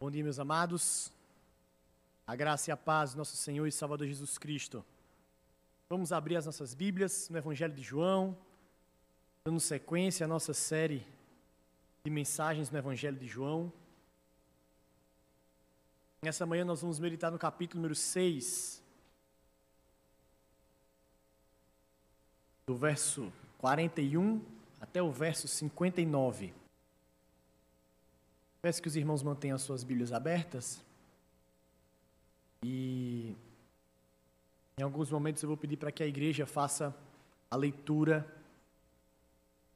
[0.00, 1.12] Bom dia, meus amados.
[2.24, 4.84] A graça e a paz do nosso Senhor e Salvador Jesus Cristo.
[5.88, 8.38] Vamos abrir as nossas Bíblias no Evangelho de João,
[9.44, 11.04] dando sequência à nossa série
[12.04, 13.72] de mensagens no Evangelho de João.
[16.22, 18.80] Nessa manhã nós vamos meditar no capítulo número 6,
[22.64, 24.40] do verso 41
[24.80, 26.54] até o verso 59.
[28.60, 30.84] Peço que os irmãos mantenham as suas Bíblias abertas.
[32.62, 33.36] E
[34.76, 36.94] em alguns momentos eu vou pedir para que a igreja faça
[37.48, 38.26] a leitura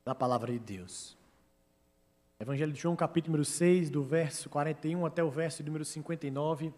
[0.05, 1.17] da palavra de Deus.
[2.41, 6.75] Evangelho de João, capítulo número 6, do verso 41 até o verso número 59.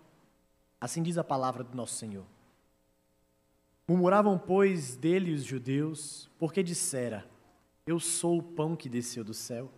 [0.78, 2.26] Assim diz a palavra do nosso Senhor.
[3.88, 7.26] Murmuravam, pois, dele os judeus, porque dissera:
[7.86, 9.70] Eu sou o pão que desceu do céu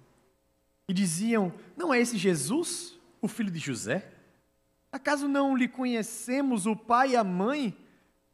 [0.88, 4.12] e diziam: Não é esse Jesus, o filho de José?
[4.90, 7.76] Acaso não lhe conhecemos o pai e a mãe?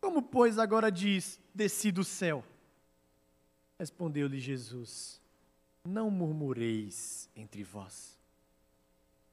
[0.00, 2.44] Como, pois, agora diz: Desci do céu?
[3.78, 5.20] Respondeu-lhe Jesus:
[5.84, 8.18] Não murmureis entre vós.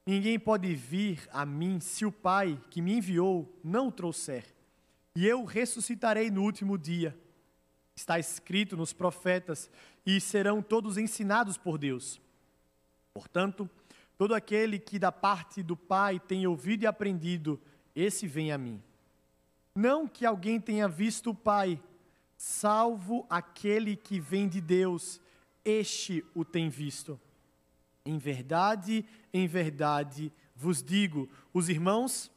[0.06, 4.44] Ninguém pode vir a mim se o Pai que me enviou não o trouxer,
[5.16, 7.16] e eu ressuscitarei no último dia.
[7.96, 9.70] Está escrito nos profetas,
[10.04, 12.20] e serão todos ensinados por Deus.
[13.14, 13.70] Portanto,
[14.18, 17.60] todo aquele que da parte do Pai tem ouvido e aprendido,
[17.96, 18.82] esse vem a mim.
[19.76, 21.82] Não que alguém tenha visto o Pai,
[22.38, 25.22] salvo aquele que vem de Deus,
[25.64, 27.20] este o tem visto.
[28.06, 32.30] Em verdade, em verdade vos digo, os irmãos,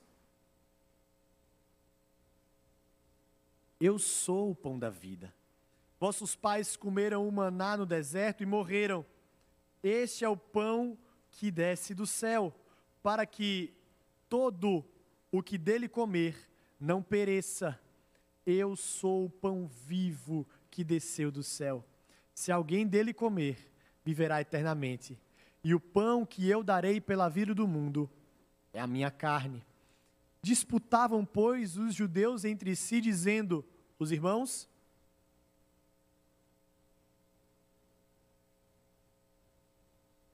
[3.80, 5.34] eu sou o pão da vida.
[5.98, 9.04] Vossos pais comeram o maná no deserto e morreram.
[9.82, 10.96] Este é o pão
[11.30, 12.54] que desce do céu,
[13.02, 13.72] para que
[14.28, 14.84] todo
[15.30, 16.36] o que dele comer
[16.78, 17.78] não pereça.
[18.46, 21.84] Eu sou o pão vivo que desceu do céu.
[22.34, 23.70] Se alguém dele comer,
[24.04, 25.18] viverá eternamente.
[25.64, 28.10] E o pão que eu darei pela vida do mundo
[28.72, 29.64] é a minha carne.
[30.40, 33.64] Disputavam, pois, os judeus entre si, dizendo:
[33.98, 34.68] Os irmãos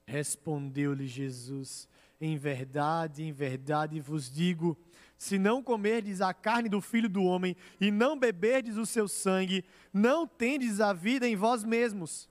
[0.08, 1.86] Respondeu-lhe Jesus:
[2.18, 4.74] Em verdade, em verdade vos digo:
[5.18, 9.66] se não comerdes a carne do filho do homem e não beberdes o seu sangue,
[9.92, 12.26] não tendes a vida em vós mesmos.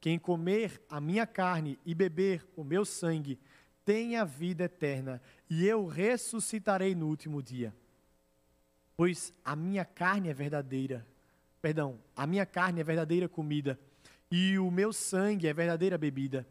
[0.00, 3.40] Quem comer a minha carne e beber o meu sangue,
[3.84, 7.74] tem a vida eterna, e eu ressuscitarei no último dia.
[8.96, 11.04] Pois a minha carne é verdadeira,
[11.60, 13.80] perdão, a minha carne é verdadeira comida,
[14.30, 16.46] e o meu sangue é verdadeira bebida.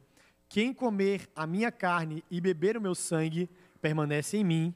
[0.49, 3.47] Quem comer a minha carne e beber o meu sangue,
[3.79, 4.75] permanece em mim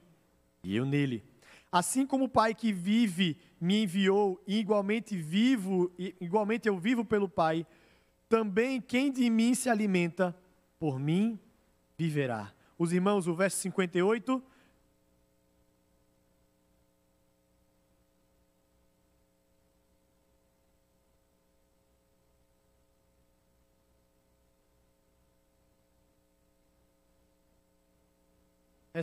[0.64, 1.24] e eu nele.
[1.72, 5.92] Assim como o Pai que vive me enviou, e igualmente vivo,
[6.22, 7.66] igualmente eu vivo pelo Pai,
[8.30, 10.36] também quem de mim se alimenta,
[10.80, 11.40] por mim
[11.98, 12.54] viverá.
[12.78, 14.44] Os irmãos, o verso 58,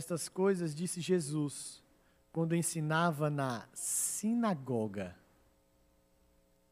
[0.01, 1.79] Estas coisas disse Jesus
[2.31, 5.15] quando ensinava na sinagoga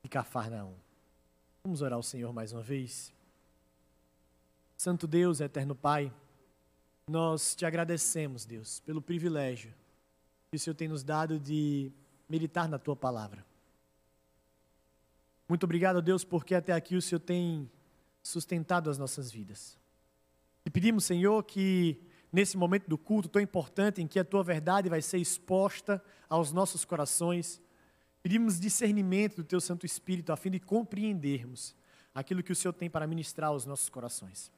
[0.01, 0.73] de Cafarnaum.
[1.63, 3.13] Vamos orar ao Senhor mais uma vez.
[4.75, 6.12] Santo Deus, eterno Pai,
[7.07, 9.72] nós te agradecemos, Deus, pelo privilégio
[10.50, 11.91] que o Senhor tem nos dado de
[12.28, 13.45] meditar na tua palavra.
[15.47, 17.69] Muito obrigado, Deus, porque até aqui o Senhor tem
[18.23, 19.78] sustentado as nossas vidas.
[20.66, 24.90] E pedimos, Senhor, que nesse momento do culto tão importante em que a tua verdade
[24.90, 27.62] vai ser exposta aos nossos corações.
[28.22, 31.75] Pedimos discernimento do teu Santo Espírito a fim de compreendermos
[32.13, 34.51] aquilo que o Senhor tem para ministrar aos nossos corações.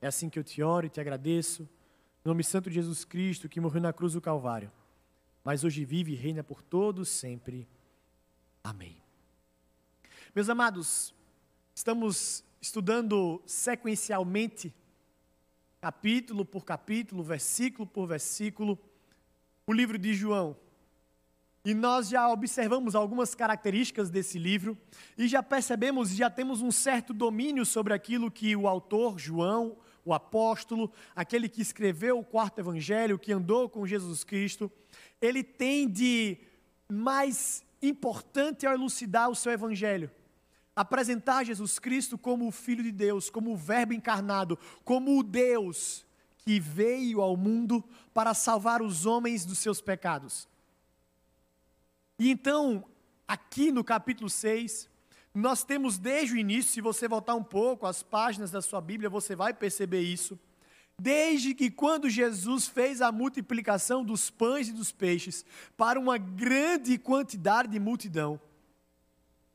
[0.00, 1.68] É assim que eu te oro e te agradeço,
[2.24, 4.70] no nome santo de Jesus Cristo, que morreu na cruz do Calvário,
[5.44, 7.68] mas hoje vive e reina por todos sempre.
[8.62, 9.00] Amém.
[10.34, 11.14] Meus amados,
[11.74, 14.74] estamos estudando sequencialmente
[15.82, 18.78] capítulo por capítulo, versículo por versículo,
[19.66, 20.56] o livro de João.
[21.64, 24.78] E nós já observamos algumas características desse livro
[25.18, 30.14] e já percebemos, já temos um certo domínio sobre aquilo que o autor, João, o
[30.14, 34.70] apóstolo, aquele que escreveu o quarto evangelho, que andou com Jesus Cristo,
[35.20, 36.38] ele tem de
[36.88, 40.08] mais importante ao elucidar o seu evangelho
[40.74, 46.04] apresentar Jesus Cristo como o Filho de Deus, como o Verbo encarnado, como o Deus
[46.38, 50.48] que veio ao mundo para salvar os homens dos seus pecados.
[52.18, 52.84] E então,
[53.26, 54.88] aqui no capítulo 6,
[55.34, 59.08] nós temos desde o início, se você voltar um pouco as páginas da sua Bíblia,
[59.08, 60.38] você vai perceber isso.
[60.98, 65.44] Desde que quando Jesus fez a multiplicação dos pães e dos peixes
[65.76, 68.40] para uma grande quantidade de multidão,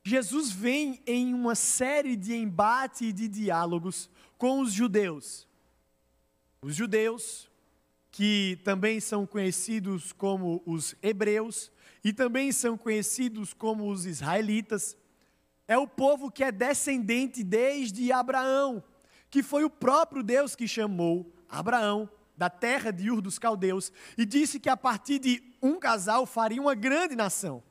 [0.08, 4.08] Jesus vem em uma série de embate e de diálogos
[4.38, 5.46] com os judeus.
[6.62, 7.50] Os judeus,
[8.10, 11.70] que também são conhecidos como os hebreus
[12.02, 14.96] e também são conhecidos como os israelitas,
[15.68, 18.82] é o povo que é descendente desde Abraão,
[19.28, 24.24] que foi o próprio Deus que chamou Abraão da terra de Ur dos Caldeus e
[24.24, 27.62] disse que a partir de um casal faria uma grande nação.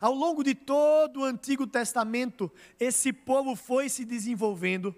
[0.00, 4.94] Ao longo de todo o Antigo Testamento, esse povo foi se desenvolvendo,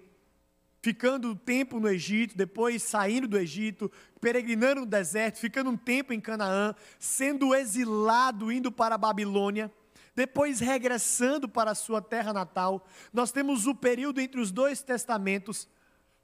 [0.81, 3.91] ficando um tempo no Egito, depois saindo do Egito,
[4.21, 9.71] peregrinando no deserto, ficando um tempo em Canaã, sendo exilado, indo para a Babilônia,
[10.15, 12.87] depois regressando para a sua terra natal.
[13.13, 15.67] Nós temos o período entre os dois testamentos,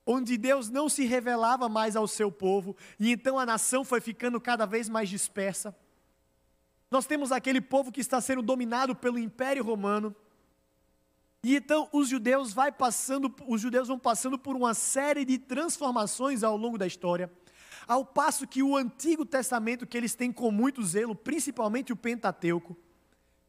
[0.05, 4.41] onde Deus não se revelava mais ao seu povo, e então a nação foi ficando
[4.41, 5.75] cada vez mais dispersa.
[6.93, 10.15] Nós temos aquele povo que está sendo dominado pelo Império Romano.
[11.43, 16.43] E então os judeus vai passando, os judeus vão passando por uma série de transformações
[16.43, 17.33] ao longo da história.
[17.87, 22.77] Ao passo que o Antigo Testamento, que eles têm com muito zelo, principalmente o Pentateuco,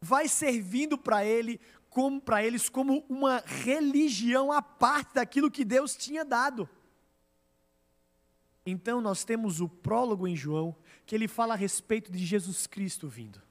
[0.00, 1.61] vai servindo para ele
[1.91, 6.67] como para eles como uma religião à parte daquilo que Deus tinha dado.
[8.66, 10.75] Então nós temos o prólogo em João,
[11.05, 13.43] que ele fala a respeito de Jesus Cristo vindo.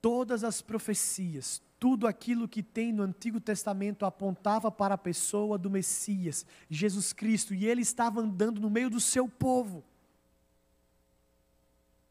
[0.00, 5.70] Todas as profecias, tudo aquilo que tem no Antigo Testamento apontava para a pessoa do
[5.70, 9.84] Messias, Jesus Cristo, e ele estava andando no meio do seu povo.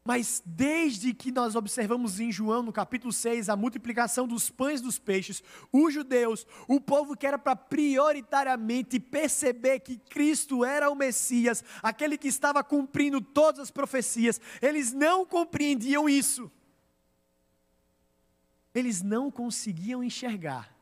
[0.06, 4.98] Mas desde que nós observamos em João, no capítulo 6, a multiplicação dos pães dos
[4.98, 5.42] peixes,
[5.72, 12.18] os judeus, o povo que era para prioritariamente perceber que Cristo era o Messias, aquele
[12.18, 16.52] que estava cumprindo todas as profecias, eles não compreendiam isso.
[18.74, 20.76] Eles não conseguiam enxergar.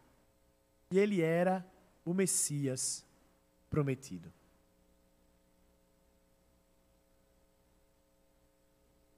[0.91, 1.65] E ele era
[2.05, 3.07] o Messias
[3.71, 4.33] prometido.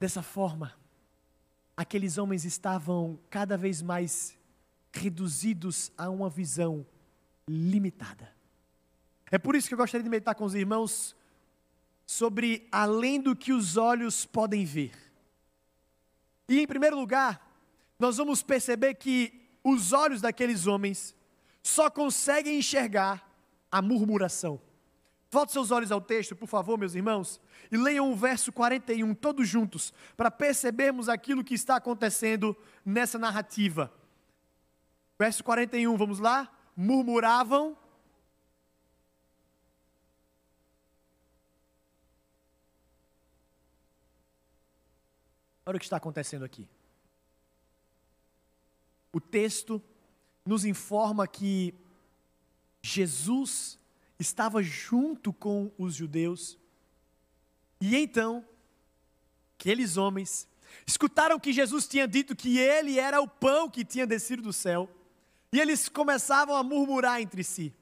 [0.05, 0.71] Dessa forma,
[1.75, 4.37] aqueles homens estavam cada vez mais
[4.93, 6.85] reduzidos a uma visão
[7.49, 8.31] limitada.
[9.31, 11.15] É por isso que eu gostaria de meditar com os irmãos
[12.05, 14.91] sobre além do que os olhos podem ver.
[16.47, 17.41] E em primeiro lugar,
[17.97, 21.15] nós vamos perceber que os olhos daqueles homens
[21.63, 23.27] só conseguem enxergar
[23.71, 24.61] a murmuração.
[25.35, 29.45] Volte seus olhos ao texto, por favor, meus irmãos, e leiam o verso 41, todos
[29.45, 32.55] juntos, para percebermos aquilo que está acontecendo
[32.85, 33.93] nessa narrativa.
[35.19, 36.49] Verso 41, vamos lá?
[36.73, 37.77] Murmuravam.
[45.65, 46.65] Olha o que está acontecendo aqui.
[49.11, 49.83] O texto
[50.45, 51.75] nos informa que
[52.81, 53.77] Jesus
[54.19, 56.57] estava junto com os judeus.
[57.79, 58.45] E então,
[59.57, 60.47] aqueles homens
[60.85, 64.89] escutaram que Jesus tinha dito que ele era o pão que tinha descido do céu.
[65.51, 67.73] E eles começavam a murmurar entre si.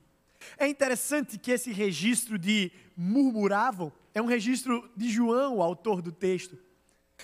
[0.57, 6.11] É interessante que esse registro de murmuravam é um registro de João, o autor do
[6.11, 6.57] texto.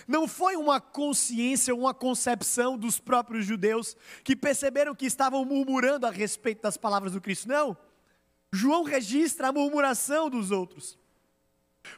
[0.08, 6.12] Não foi uma consciência, uma concepção dos próprios judeus que perceberam que estavam murmurando a
[6.12, 7.48] respeito das palavras do Cristo.
[7.48, 7.78] Não.
[8.52, 10.98] João registra a murmuração dos outros.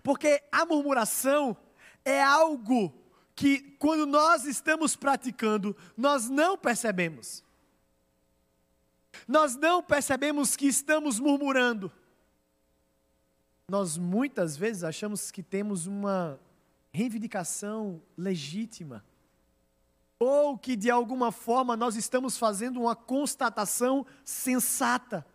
[0.04, 1.56] Porque a murmuração
[2.04, 2.94] é algo
[3.36, 7.44] que, quando nós estamos praticando, nós não percebemos.
[9.28, 11.92] Nós não percebemos que estamos murmurando.
[13.68, 16.40] Nós muitas vezes achamos que temos uma
[16.92, 19.04] reivindicação legítima.
[20.20, 25.26] Ou que de alguma forma nós estamos fazendo uma constatação sensata.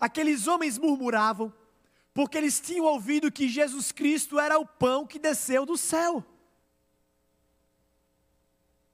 [0.00, 1.52] Aqueles homens murmuravam,
[2.12, 6.24] porque eles tinham ouvido que Jesus Cristo era o pão que desceu do céu.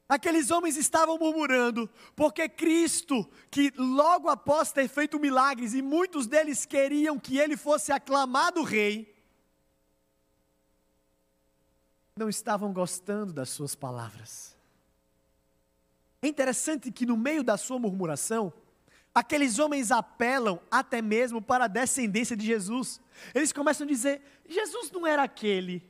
[0.08, 6.66] Aqueles homens estavam murmurando, porque Cristo, que logo após ter feito milagres, e muitos deles
[6.66, 9.14] queriam que ele fosse aclamado rei,
[12.16, 14.56] não estavam gostando das suas palavras.
[16.20, 18.52] É interessante que no meio da sua murmuração,
[19.14, 23.00] Aqueles homens apelam até mesmo para a descendência de Jesus.
[23.34, 25.88] Eles começam a dizer: Jesus não era aquele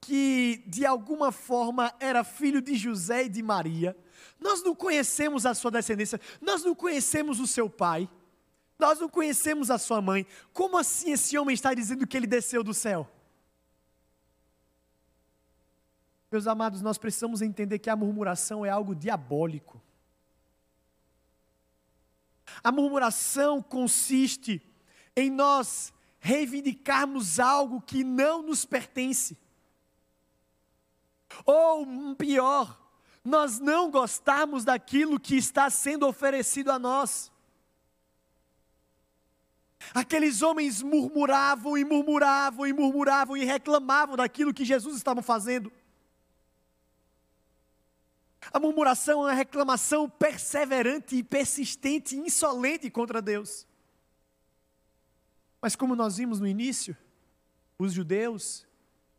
[0.00, 3.96] que de alguma forma era filho de José e de Maria.
[4.38, 8.08] Nós não conhecemos a sua descendência, nós não conhecemos o seu pai,
[8.78, 10.26] nós não conhecemos a sua mãe.
[10.52, 13.10] Como assim esse homem está dizendo que ele desceu do céu?
[16.30, 19.82] Meus amados, nós precisamos entender que a murmuração é algo diabólico.
[22.62, 24.62] A murmuração consiste
[25.16, 29.36] em nós reivindicarmos algo que não nos pertence.
[31.46, 32.78] Ou pior,
[33.24, 37.30] nós não gostarmos daquilo que está sendo oferecido a nós.
[39.94, 45.72] Aqueles homens murmuravam e murmuravam e murmuravam e reclamavam daquilo que Jesus estava fazendo.
[48.52, 53.66] A murmuração é uma reclamação perseverante e persistente e insolente contra Deus.
[55.60, 56.96] Mas como nós vimos no início,
[57.78, 58.66] os judeus,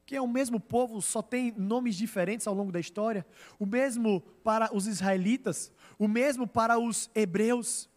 [0.05, 3.25] que é o mesmo povo, só tem nomes diferentes ao longo da história,
[3.57, 7.89] o mesmo para os israelitas, o mesmo para os hebreus.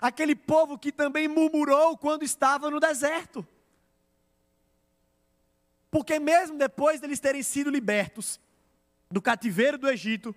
[0.00, 3.46] Aquele povo que também murmurou quando estava no deserto.
[5.90, 8.40] Porque mesmo depois deles terem sido libertos,
[9.12, 10.34] do cativeiro do Egito,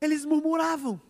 [0.00, 1.00] eles murmuravam.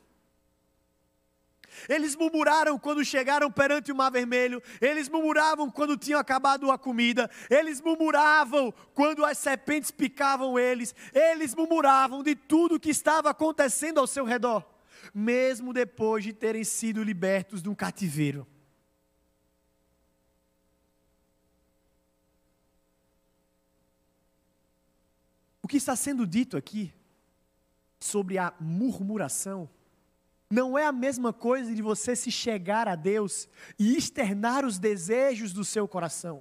[1.89, 7.29] Eles murmuraram quando chegaram perante o Mar Vermelho, eles murmuravam quando tinham acabado a comida,
[7.51, 14.07] eles murmuravam quando as serpentes picavam eles, eles murmuravam de tudo que estava acontecendo ao
[14.07, 14.65] seu redor,
[15.13, 18.47] mesmo depois de terem sido libertos de um cativeiro.
[25.67, 26.95] O que está sendo dito aqui
[27.99, 29.69] sobre a murmuração
[30.49, 35.53] não é a mesma coisa de você se chegar a Deus e externar os desejos
[35.53, 36.41] do seu coração.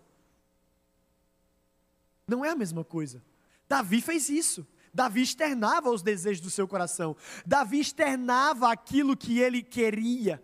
[2.27, 3.19] Não é a mesma coisa.
[3.67, 4.63] Davi fez isso.
[4.93, 7.17] Davi externava os desejos do seu coração.
[7.43, 10.39] Davi externava aquilo que ele queria.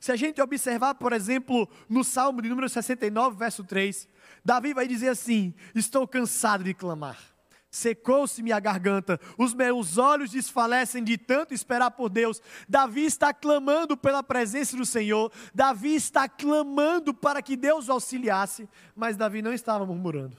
[0.00, 4.08] Se a gente observar, por exemplo, no Salmo de número 69, verso 3,
[4.42, 7.29] Davi vai dizer assim: Estou cansado de clamar
[7.70, 12.42] secou-se-me a garganta, os meus olhos desfalecem de tanto esperar por Deus.
[12.68, 18.68] Davi está clamando pela presença do Senhor, Davi está clamando para que Deus o auxiliasse,
[18.94, 20.36] mas Davi não estava murmurando.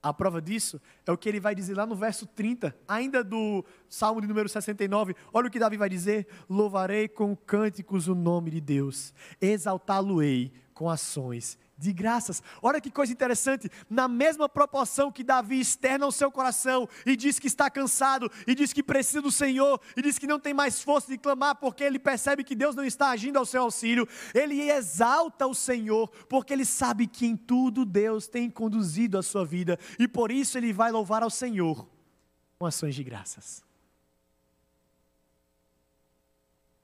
[0.00, 3.64] A prova disso é o que ele vai dizer lá no verso 30, ainda do
[3.88, 5.14] Salmo de número 69.
[5.32, 10.88] Olha o que Davi vai dizer: Louvarei com cânticos o nome de Deus, exaltá-lo-ei com
[10.88, 12.42] ações de graças.
[12.60, 17.38] Olha que coisa interessante, na mesma proporção que Davi externa o seu coração e diz
[17.38, 20.82] que está cansado, e diz que precisa do Senhor, e diz que não tem mais
[20.82, 24.68] força de clamar porque ele percebe que Deus não está agindo ao seu auxílio, ele
[24.70, 29.78] exalta o Senhor porque ele sabe que em tudo Deus tem conduzido a sua vida
[29.98, 31.88] e por isso ele vai louvar ao Senhor
[32.58, 33.62] com ações de graças.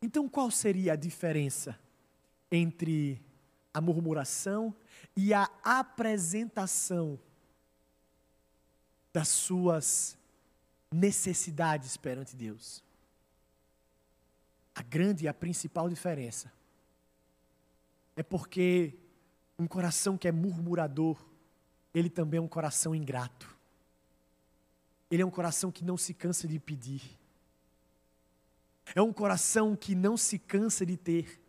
[0.00, 1.78] Então qual seria a diferença
[2.50, 3.20] entre
[3.72, 4.72] a murmuração
[5.16, 7.18] e a apresentação
[9.12, 10.18] das suas
[10.92, 12.82] necessidades perante Deus.
[14.74, 16.52] A grande e a principal diferença
[18.16, 18.98] é porque
[19.58, 21.24] um coração que é murmurador,
[21.92, 23.54] ele também é um coração ingrato.
[25.10, 27.02] Ele é um coração que não se cansa de pedir.
[28.94, 31.40] É um coração que não se cansa de ter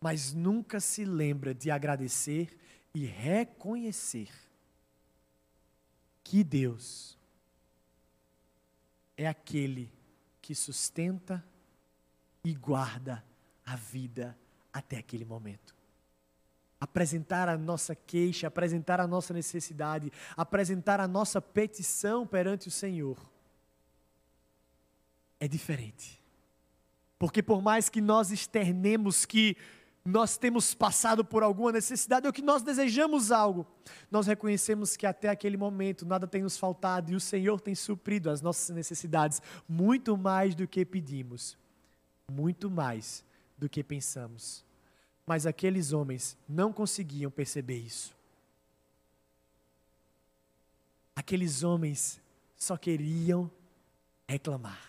[0.00, 2.56] mas nunca se lembra de agradecer
[2.94, 4.30] e reconhecer
[6.22, 7.18] que Deus
[9.16, 9.92] é aquele
[10.40, 11.44] que sustenta
[12.44, 13.24] e guarda
[13.64, 14.38] a vida
[14.72, 15.74] até aquele momento.
[16.80, 23.18] Apresentar a nossa queixa, apresentar a nossa necessidade, apresentar a nossa petição perante o Senhor
[25.40, 26.22] é diferente.
[27.18, 29.56] Porque por mais que nós externemos que
[30.08, 33.66] nós temos passado por alguma necessidade ou que nós desejamos algo,
[34.10, 38.30] nós reconhecemos que até aquele momento nada tem nos faltado e o Senhor tem suprido
[38.30, 41.58] as nossas necessidades muito mais do que pedimos,
[42.30, 43.22] muito mais
[43.58, 44.64] do que pensamos.
[45.26, 48.16] Mas aqueles homens não conseguiam perceber isso.
[51.14, 52.18] Aqueles homens
[52.56, 53.50] só queriam
[54.26, 54.88] reclamar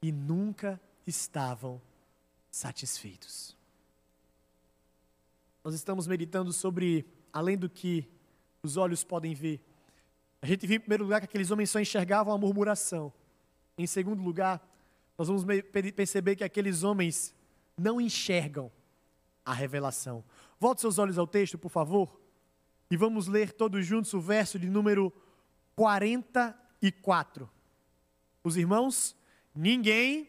[0.00, 1.82] e nunca estavam
[2.50, 3.57] satisfeitos.
[5.64, 8.08] Nós estamos meditando sobre além do que
[8.62, 9.60] os olhos podem ver.
[10.40, 13.12] A gente viu em primeiro lugar que aqueles homens só enxergavam a murmuração.
[13.76, 14.66] Em segundo lugar,
[15.16, 15.44] nós vamos
[15.94, 17.34] perceber que aqueles homens
[17.76, 18.70] não enxergam
[19.44, 20.24] a revelação.
[20.60, 22.20] Volte seus olhos ao texto, por favor,
[22.90, 25.12] e vamos ler todos juntos o verso de número
[25.74, 27.50] 44.
[28.42, 29.16] Os irmãos,
[29.54, 30.28] ninguém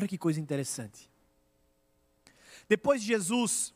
[0.00, 1.10] Olha que coisa interessante.
[2.66, 3.74] Depois de Jesus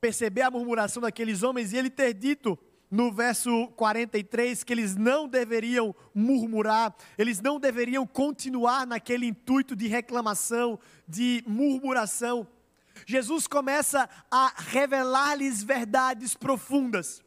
[0.00, 2.56] perceber a murmuração daqueles homens e ele ter dito
[2.88, 9.88] no verso 43 que eles não deveriam murmurar, eles não deveriam continuar naquele intuito de
[9.88, 10.78] reclamação,
[11.08, 12.46] de murmuração.
[13.04, 17.20] Jesus começa a revelar-lhes verdades profundas.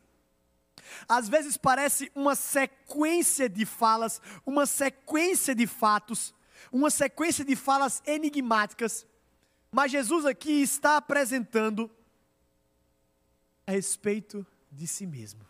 [1.09, 6.33] Às vezes parece uma sequência de falas, uma sequência de fatos,
[6.71, 9.05] uma sequência de falas enigmáticas,
[9.71, 11.89] mas Jesus aqui está apresentando
[13.67, 15.45] a respeito de si mesmo.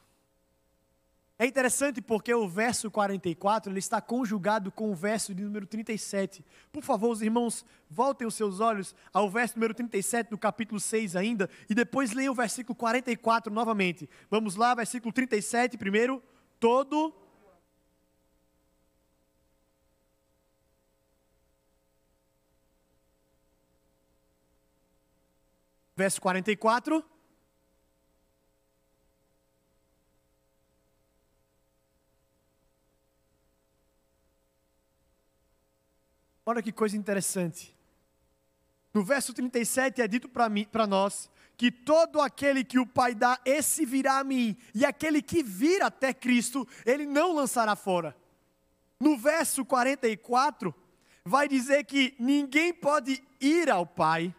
[1.37, 6.45] É interessante porque o verso 44 ele está conjugado com o verso de número 37.
[6.71, 11.13] Por favor, os irmãos, voltem os seus olhos ao verso número 37 do capítulo 6
[11.13, 14.09] ainda e depois leiam o versículo 44 novamente.
[14.29, 16.23] Vamos lá, versículo 37 primeiro.
[16.57, 17.13] Todo
[25.95, 27.03] Verso 44.
[36.45, 37.75] Olha que coisa interessante.
[38.93, 43.85] No verso 37 é dito para nós que todo aquele que o Pai dá, esse
[43.85, 48.15] virá a mim, e aquele que vir até Cristo, ele não lançará fora.
[48.99, 50.75] No verso 44,
[51.23, 54.35] vai dizer que ninguém pode ir ao Pai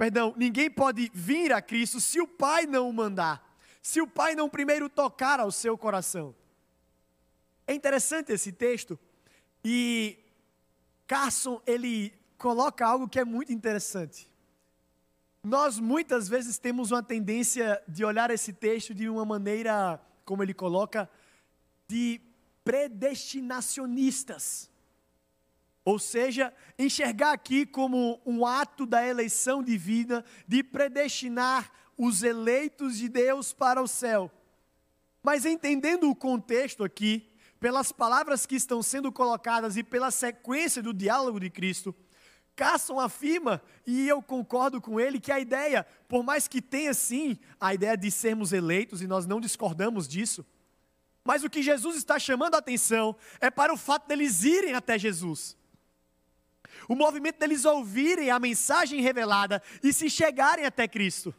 [0.00, 4.34] perdão, ninguém pode vir a Cristo se o Pai não o mandar, se o Pai
[4.34, 6.34] não primeiro tocar ao seu coração.
[7.66, 8.98] É interessante esse texto
[9.62, 10.18] e
[11.06, 14.32] Carson ele coloca algo que é muito interessante.
[15.44, 20.54] Nós muitas vezes temos uma tendência de olhar esse texto de uma maneira, como ele
[20.54, 21.10] coloca,
[21.86, 22.22] de
[22.64, 24.69] predestinacionistas.
[25.90, 33.08] Ou seja, enxergar aqui como um ato da eleição divina de predestinar os eleitos de
[33.08, 34.30] Deus para o céu.
[35.20, 40.94] Mas entendendo o contexto aqui, pelas palavras que estão sendo colocadas e pela sequência do
[40.94, 41.92] diálogo de Cristo,
[42.54, 47.36] Carson afirma, e eu concordo com ele, que a ideia, por mais que tenha sim
[47.58, 50.46] a ideia de sermos eleitos, e nós não discordamos disso,
[51.24, 54.96] mas o que Jesus está chamando a atenção é para o fato deles irem até
[54.96, 55.58] Jesus
[56.90, 61.32] o movimento deles ouvirem a mensagem revelada e se chegarem até Cristo.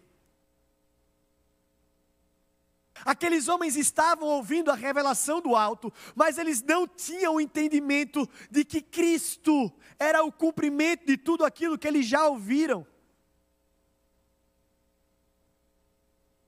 [3.03, 8.63] Aqueles homens estavam ouvindo a revelação do alto, mas eles não tinham o entendimento de
[8.63, 12.87] que Cristo era o cumprimento de tudo aquilo que eles já ouviram.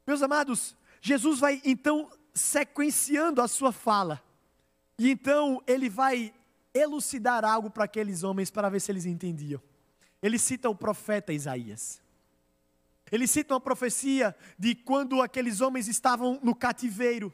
[0.07, 4.23] Meus amados, Jesus vai então sequenciando a sua fala,
[4.97, 6.33] e então ele vai
[6.73, 9.61] elucidar algo para aqueles homens para ver se eles entendiam.
[10.21, 12.01] Ele cita o profeta Isaías.
[13.11, 17.31] Ele cita uma profecia de quando aqueles homens estavam no cativeiro.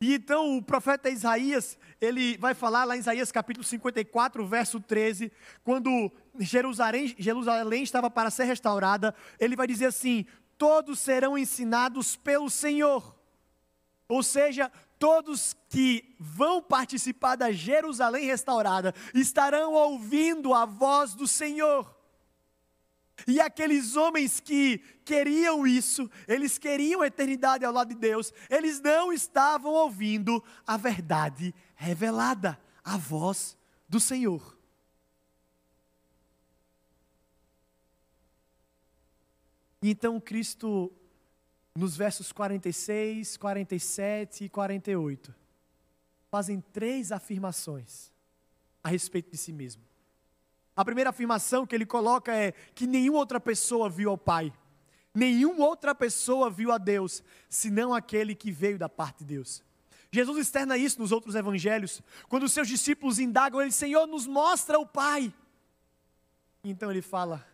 [0.00, 5.32] E então o profeta Isaías, ele vai falar lá em Isaías capítulo 54, verso 13,
[5.62, 10.26] quando Jerusalém, Jerusalém estava para ser restaurada, ele vai dizer assim:
[10.58, 13.16] todos serão ensinados pelo Senhor.
[14.06, 21.94] Ou seja, todos que vão participar da Jerusalém restaurada estarão ouvindo a voz do Senhor.
[23.26, 28.80] E aqueles homens que queriam isso, eles queriam a eternidade ao lado de Deus, eles
[28.80, 33.56] não estavam ouvindo a verdade revelada, a voz
[33.88, 34.58] do Senhor.
[39.80, 40.92] Então Cristo
[41.76, 45.34] nos versos 46, 47 e 48,
[46.30, 48.12] fazem três afirmações
[48.82, 49.82] a respeito de si mesmo.
[50.76, 54.52] A primeira afirmação que ele coloca é que nenhuma outra pessoa viu ao Pai,
[55.12, 59.62] nenhuma outra pessoa viu a Deus, senão aquele que veio da parte de Deus.
[60.12, 64.78] Jesus externa isso nos outros evangelhos, quando os seus discípulos indagam ele, Senhor, nos mostra
[64.78, 65.34] o Pai.
[66.62, 67.44] Então ele fala: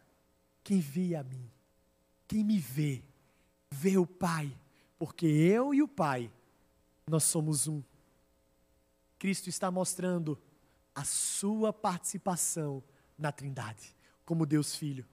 [0.63, 1.51] Quem via a mim,
[2.29, 3.03] quem me vê,
[3.71, 4.53] vê o Pai,
[4.99, 6.31] porque eu e o Pai,
[7.07, 7.83] nós somos um.
[9.19, 10.41] Cristo está mostrando
[10.95, 12.83] a sua participação
[13.19, 15.07] na Trindade, como Deus Filho.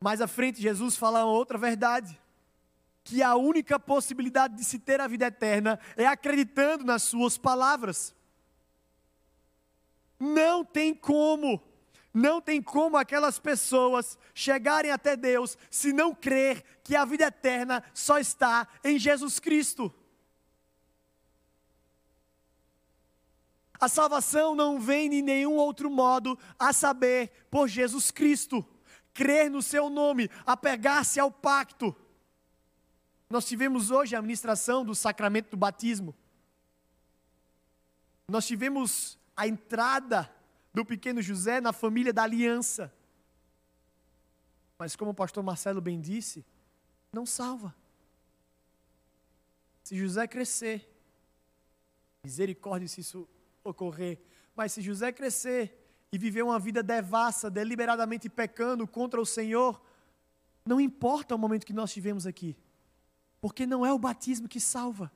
[0.00, 2.18] Mais à frente, Jesus fala outra verdade:
[3.02, 8.14] que a única possibilidade de se ter a vida eterna é acreditando nas Suas palavras.
[10.20, 11.62] Não tem como,
[12.12, 17.82] não tem como aquelas pessoas chegarem até Deus se não crer que a vida eterna
[17.92, 19.92] só está em Jesus Cristo.
[23.80, 28.66] A salvação não vem de nenhum outro modo a saber por Jesus Cristo.
[29.14, 31.94] Crer no seu nome, apegar-se ao pacto.
[33.30, 36.14] Nós tivemos hoje a administração do sacramento do batismo.
[38.26, 40.28] Nós tivemos a entrada
[40.72, 42.92] do pequeno José na família da aliança.
[44.78, 46.46] Mas, como o pastor Marcelo bem disse,
[47.12, 47.74] não salva.
[49.82, 50.88] Se José crescer,
[52.22, 53.28] misericórdia se isso
[53.64, 54.20] ocorrer,
[54.54, 59.82] mas se José crescer e viver uma vida devassa, deliberadamente pecando contra o Senhor,
[60.64, 62.56] não importa o momento que nós tivemos aqui,
[63.40, 65.10] porque não é o batismo que salva.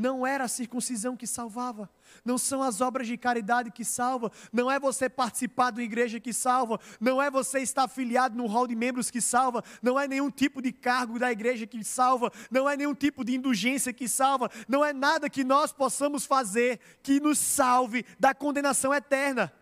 [0.00, 1.86] Não era a circuncisão que salvava,
[2.24, 6.18] não são as obras de caridade que salva, não é você participar de uma igreja
[6.18, 10.08] que salva, não é você estar afiliado no hall de membros que salva, não é
[10.08, 14.08] nenhum tipo de cargo da igreja que salva, não é nenhum tipo de indulgência que
[14.08, 19.52] salva, não é nada que nós possamos fazer que nos salve da condenação eterna.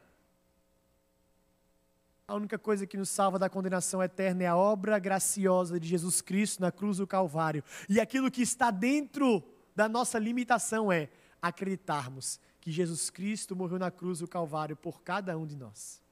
[2.28, 6.20] A única coisa que nos salva da condenação eterna é a obra graciosa de Jesus
[6.20, 7.64] Cristo na cruz do Calvário.
[7.88, 9.42] E aquilo que está dentro
[9.78, 11.08] da nossa limitação é
[11.40, 16.02] acreditarmos que Jesus Cristo morreu na cruz do Calvário por cada um de nós.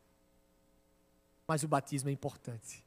[1.49, 2.85] Mas o batismo é importante.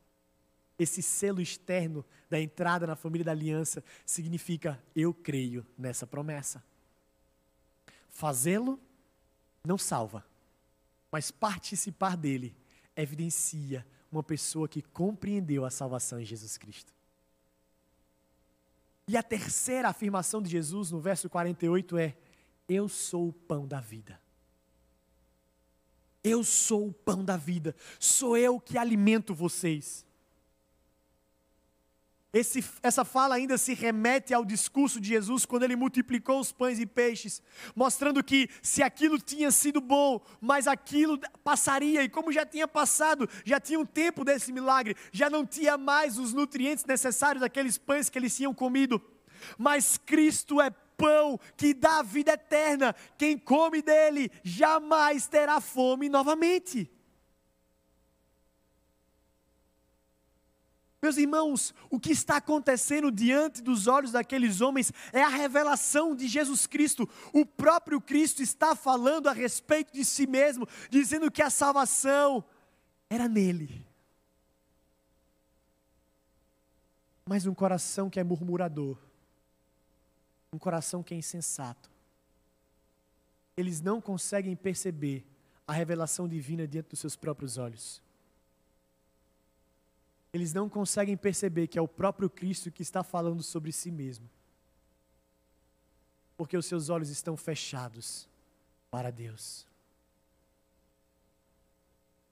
[0.79, 6.63] Esse selo externo da entrada na família da aliança significa eu creio nessa promessa.
[8.07, 8.79] Fazê-lo
[9.67, 10.25] não salva,
[11.11, 12.55] mas participar dele
[12.95, 16.93] evidencia uma pessoa que compreendeu a salvação em Jesus Cristo.
[19.09, 22.15] E a terceira afirmação de Jesus no verso 48 é:
[22.67, 24.21] Eu sou o pão da vida.
[26.23, 27.75] Eu sou o pão da vida.
[27.99, 30.05] Sou eu que alimento vocês.
[32.31, 36.79] Esse, essa fala ainda se remete ao discurso de Jesus quando ele multiplicou os pães
[36.79, 37.41] e peixes,
[37.75, 43.27] mostrando que se aquilo tinha sido bom, mas aquilo passaria, e como já tinha passado,
[43.43, 48.09] já tinha um tempo desse milagre, já não tinha mais os nutrientes necessários daqueles pães
[48.09, 49.01] que eles tinham comido.
[49.57, 56.91] Mas Cristo é pão que dá vida eterna, quem come dele jamais terá fome novamente.
[61.01, 66.27] Meus irmãos, o que está acontecendo diante dos olhos daqueles homens é a revelação de
[66.27, 67.07] Jesus Cristo.
[67.31, 72.43] O próprio Cristo está falando a respeito de si mesmo, dizendo que a salvação
[73.09, 73.87] era nele.
[77.25, 78.97] Mas um coração que é murmurador,
[80.51, 81.89] um coração que é insensato,
[83.55, 85.25] eles não conseguem perceber
[85.65, 88.01] a revelação divina diante dos seus próprios olhos
[90.31, 94.29] eles não conseguem perceber que é o próprio Cristo que está falando sobre si mesmo.
[96.37, 98.27] Porque os seus olhos estão fechados
[98.91, 99.67] para Deus.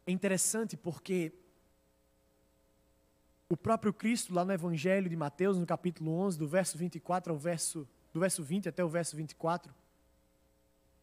[0.05, 1.33] É interessante porque
[3.49, 7.39] o próprio Cristo, lá no Evangelho de Mateus, no capítulo 11, do verso 24 ao
[7.39, 9.73] verso, do verso 20 até o verso 24,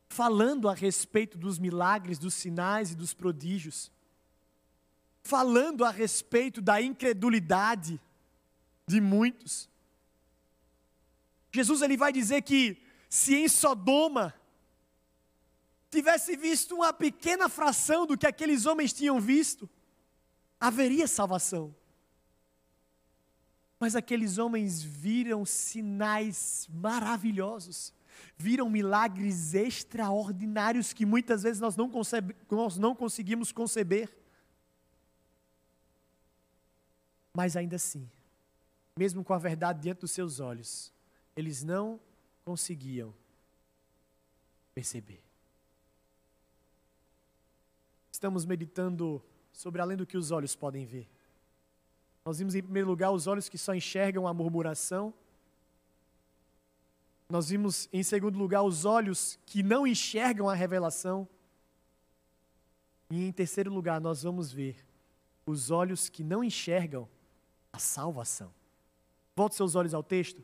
[0.08, 3.90] falando a respeito dos milagres, dos sinais e dos prodígios,
[5.24, 8.00] falando a respeito da incredulidade
[8.86, 9.68] de muitos.
[11.50, 12.76] Jesus ele vai dizer que
[13.08, 14.34] se em Sodoma
[15.90, 19.68] tivesse visto uma pequena fração do que aqueles homens tinham visto,
[20.60, 21.74] haveria salvação.
[23.80, 27.94] Mas aqueles homens viram sinais maravilhosos,
[28.36, 34.23] viram milagres extraordinários que muitas vezes nós não, concebe, nós não conseguimos conceber.
[37.36, 38.08] Mas ainda assim,
[38.96, 40.92] mesmo com a verdade diante dos seus olhos,
[41.36, 41.98] eles não
[42.44, 43.12] conseguiam
[44.72, 45.20] perceber.
[48.12, 49.20] Estamos meditando
[49.52, 51.08] sobre além do que os olhos podem ver.
[52.24, 55.12] Nós vimos em primeiro lugar os olhos que só enxergam a murmuração.
[57.28, 61.28] Nós vimos em segundo lugar os olhos que não enxergam a revelação.
[63.10, 64.76] E em terceiro lugar, nós vamos ver
[65.44, 67.08] os olhos que não enxergam
[67.74, 68.52] a salvação.
[69.34, 70.42] Volte seus olhos ao texto.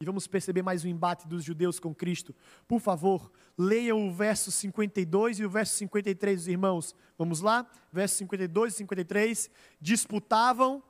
[0.00, 2.34] e vamos perceber mais o embate dos judeus com Cristo.
[2.66, 6.94] Por favor, leiam o verso 52 e o verso 53 dos irmãos.
[7.18, 7.70] Vamos lá?
[7.92, 9.50] Verso 52 e 53.
[9.78, 10.82] Disputavam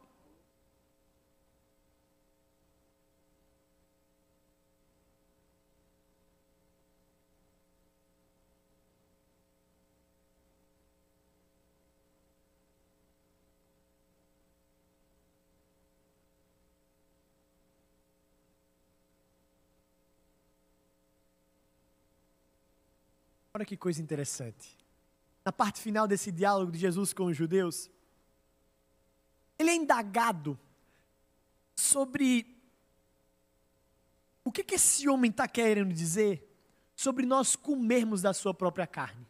[23.61, 24.75] Olha que coisa interessante.
[25.45, 27.91] Na parte final desse diálogo de Jesus com os judeus,
[29.59, 30.59] ele é indagado
[31.77, 32.57] sobre
[34.43, 36.43] o que, que esse homem está querendo dizer
[36.97, 39.27] sobre nós comermos da sua própria carne.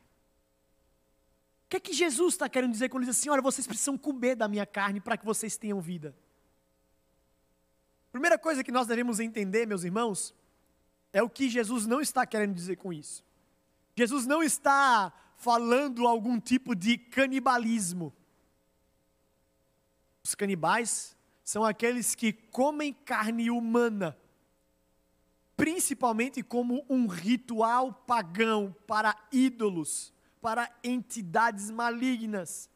[1.67, 3.99] O que é que Jesus está querendo dizer quando ele diz assim: olha, vocês precisam
[3.99, 6.17] comer da minha carne para que vocês tenham vida?
[8.13, 10.33] Primeira coisa que nós devemos entender, meus irmãos,
[11.13, 13.29] é o que Jesus não está querendo dizer com isso.
[13.97, 18.13] Jesus não está falando algum tipo de canibalismo.
[20.23, 24.17] Os canibais são aqueles que comem carne humana,
[25.57, 32.71] principalmente como um ritual pagão para ídolos, para entidades malignas.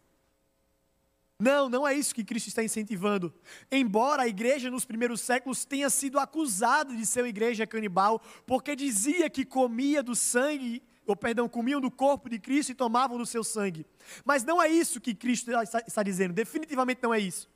[1.38, 3.35] Não, não é isso que Cristo está incentivando.
[3.70, 8.74] Embora a igreja nos primeiros séculos tenha sido acusada de ser uma igreja canibal, porque
[8.74, 13.27] dizia que comia do sangue ou perdão, comiam do corpo de Cristo e tomavam do
[13.27, 13.87] seu sangue.
[14.25, 17.49] Mas não é isso que Cristo está, dizendo, definitivamente não é isso.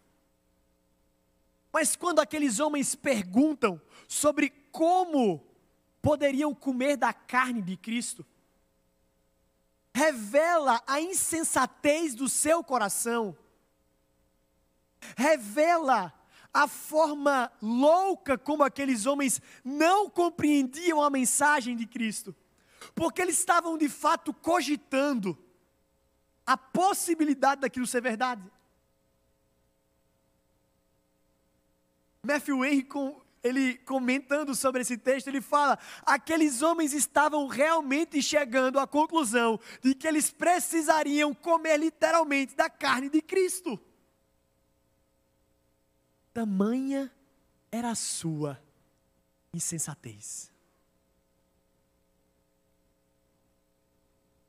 [1.73, 5.45] Mas quando aqueles homens perguntam sobre como
[6.03, 8.25] poderiam comer da carne de Cristo,
[9.95, 13.37] revela a insensatez do seu coração,
[15.17, 16.13] revela
[16.53, 22.35] a forma louca como aqueles homens não compreendiam a mensagem de Cristo
[22.95, 25.37] porque eles estavam de fato cogitando
[26.47, 28.43] a possibilidade daquilo ser verdade.
[32.23, 32.89] Matthew Henry,
[33.43, 39.95] ele comentando sobre esse texto, ele fala: aqueles homens estavam realmente chegando à conclusão de
[39.95, 43.79] que eles precisariam comer literalmente da carne de Cristo.
[46.33, 47.11] Tamanha
[47.71, 48.63] era a sua
[49.53, 50.53] insensatez.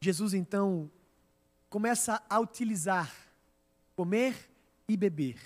[0.02, 0.90] Jesus então
[1.70, 3.14] começa a utilizar
[3.96, 4.50] comer
[4.88, 5.38] e beber,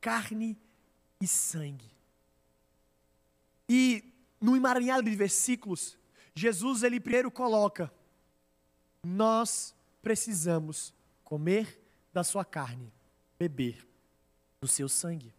[0.00, 0.56] carne
[1.20, 1.90] e sangue.
[3.68, 4.04] E
[4.40, 5.98] no emaranhado de versículos,
[6.34, 7.92] Jesus ele primeiro coloca:
[9.02, 11.80] nós precisamos comer
[12.12, 12.92] da sua carne,
[13.38, 13.86] beber
[14.60, 15.34] do seu sangue.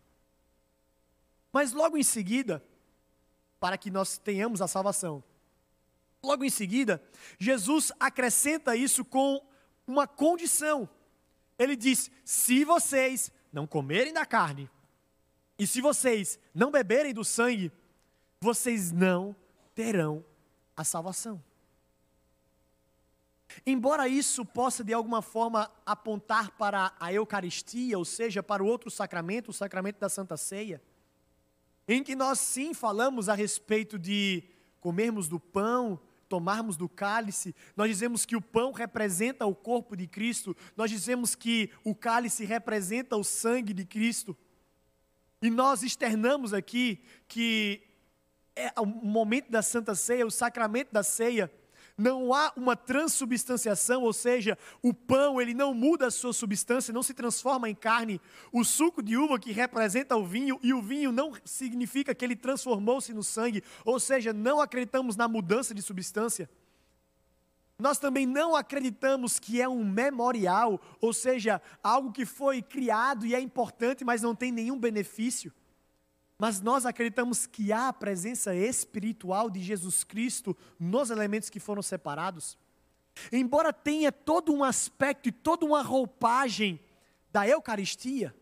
[1.52, 2.64] Mas logo em seguida,
[3.60, 5.24] para que nós tenhamos a salvação,
[6.22, 7.02] Logo em seguida,
[7.38, 9.42] Jesus acrescenta isso com
[9.88, 10.88] uma condição.
[11.58, 14.70] Ele diz: se vocês não comerem da carne,
[15.58, 17.72] e se vocês não beberem do sangue,
[18.40, 19.36] vocês não
[19.74, 20.24] terão
[20.76, 21.44] a salvação.
[23.66, 28.90] Embora isso possa de alguma forma apontar para a Eucaristia, ou seja, para o outro
[28.92, 30.82] sacramento, o sacramento da Santa Ceia,
[31.88, 34.44] em que nós sim falamos a respeito de
[34.80, 40.08] comermos do pão tomarmos do cálice, nós dizemos que o pão representa o corpo de
[40.08, 44.38] Cristo, nós dizemos que o cálice representa o sangue de Cristo.
[45.42, 47.82] E nós externamos aqui que
[48.56, 51.52] é o momento da Santa Ceia, o sacramento da ceia,
[52.00, 57.04] não há uma transubstanciação, ou seja, o pão ele não muda a sua substância, não
[57.04, 58.22] se transforma em carne.
[58.52, 62.36] O suco de uva que representa o vinho e o vinho não significa que ele
[62.36, 66.50] transformou-se no sangue, ou seja, não acreditamos na mudança de substância.
[67.78, 73.36] Nós também não acreditamos que é um memorial, ou seja, algo que foi criado e
[73.36, 75.54] é importante, mas não tem nenhum benefício.
[76.40, 81.82] Mas nós acreditamos que há a presença espiritual de Jesus Cristo nos elementos que foram
[81.82, 82.58] separados.
[83.30, 86.80] Embora tenha todo um aspecto e toda uma roupagem
[87.30, 88.34] da Eucaristia,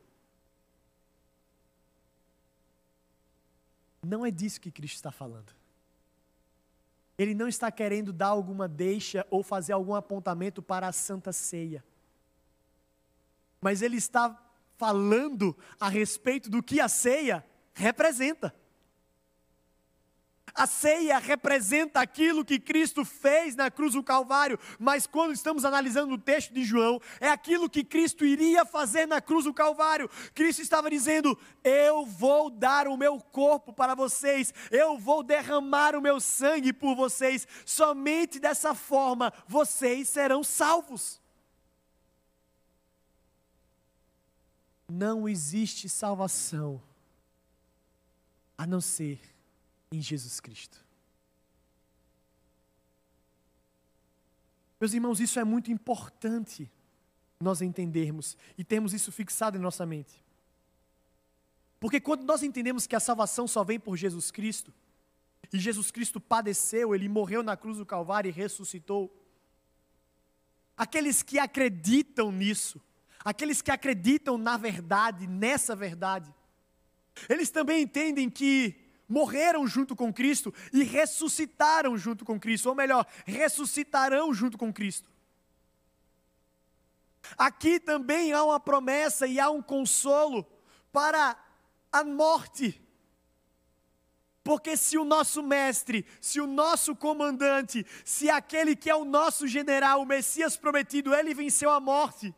[4.04, 5.52] não é disso que Cristo está falando.
[7.18, 11.84] Ele não está querendo dar alguma deixa ou fazer algum apontamento para a Santa Ceia.
[13.60, 14.40] Mas ele está
[14.78, 17.44] falando a respeito do que a ceia
[17.78, 18.54] representa.
[20.54, 26.16] A ceia representa aquilo que Cristo fez na cruz do Calvário, mas quando estamos analisando
[26.16, 30.10] o texto de João, é aquilo que Cristo iria fazer na cruz do Calvário.
[30.34, 36.02] Cristo estava dizendo: Eu vou dar o meu corpo para vocês, eu vou derramar o
[36.02, 41.22] meu sangue por vocês, somente dessa forma vocês serão salvos.
[44.90, 46.82] Não existe salvação
[48.58, 49.20] a não ser
[49.92, 50.84] em Jesus Cristo.
[54.80, 56.70] Meus irmãos, isso é muito importante
[57.40, 60.24] nós entendermos e termos isso fixado em nossa mente.
[61.80, 64.74] Porque quando nós entendemos que a salvação só vem por Jesus Cristo,
[65.54, 69.16] e Jesus Cristo padeceu, ele morreu na cruz do Calvário e ressuscitou,
[70.76, 72.82] aqueles que acreditam nisso,
[73.24, 76.34] aqueles que acreditam na verdade, nessa verdade,
[77.30, 78.76] eles também entendem que
[79.08, 85.10] morreram junto com Cristo e ressuscitaram junto com Cristo, ou melhor, ressuscitarão junto com Cristo.
[87.38, 90.46] Aqui também há uma promessa e há um consolo
[90.92, 91.38] para
[91.92, 92.82] a morte.
[94.44, 99.46] Porque se o nosso mestre, se o nosso comandante, se aquele que é o nosso
[99.46, 102.34] general, o Messias prometido, ele venceu a morte,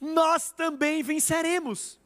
[0.00, 2.00] nós também venceremos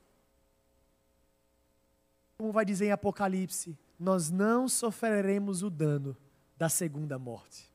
[2.41, 6.17] como vai dizer em Apocalipse, nós não sofreremos o dano
[6.57, 7.71] da segunda morte.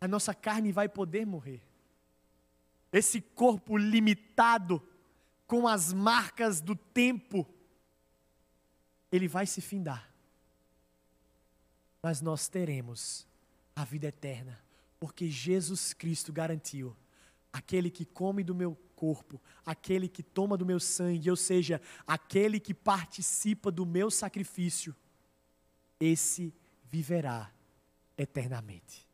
[0.00, 1.62] A nossa carne vai poder morrer.
[2.92, 4.82] Esse corpo limitado,
[5.46, 7.48] com as marcas do tempo,
[9.12, 10.12] ele vai se findar.
[12.02, 13.28] Mas nós teremos
[13.76, 14.58] a vida eterna,
[14.98, 16.96] porque Jesus Cristo garantiu:
[17.52, 22.60] aquele que come do meu corpo, aquele que toma do meu sangue, ou seja, aquele
[22.60, 24.94] que participa do meu sacrifício,
[25.98, 26.54] esse
[26.88, 27.50] viverá
[28.16, 29.04] eternamente.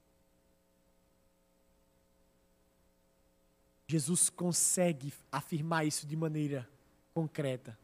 [3.86, 6.68] Jesus consegue afirmar isso de maneira
[7.14, 7.78] concreta.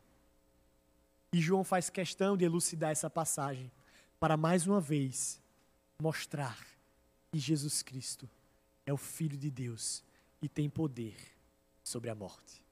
[1.33, 3.73] E João faz questão de elucidar essa passagem
[4.21, 5.41] para mais uma vez
[5.99, 6.67] mostrar
[7.33, 8.29] que Jesus Cristo
[8.85, 10.05] é o Filho de Deus
[10.43, 11.34] e tem poder
[11.85, 12.65] sobre a morte.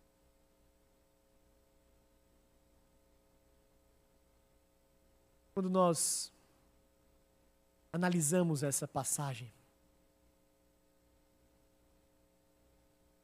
[5.55, 6.33] Quando nós
[7.93, 9.53] analisamos essa passagem,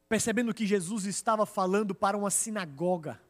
[0.08, 3.20] percebendo que Jesus estava falando para uma sinagoga,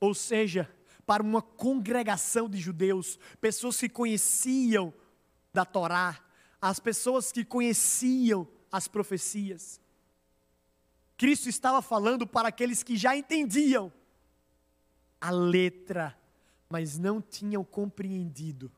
[0.00, 0.68] ou seja,
[1.06, 4.92] para uma congregação de judeus, pessoas que conheciam
[5.52, 6.20] da Torá,
[6.60, 9.80] as pessoas que conheciam as profecias.
[11.18, 13.92] Cristo estava falando para aqueles que já entendiam
[15.20, 16.16] a letra,
[16.70, 18.70] mas não tinham compreendido